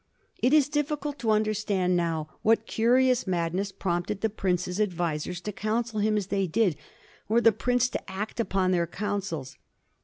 [0.39, 5.99] It is difficult to understand now what curious madness prompted the prince's advisers to counsel
[5.99, 6.75] him as they did,
[7.29, 9.57] or the prince to act upon their counsels.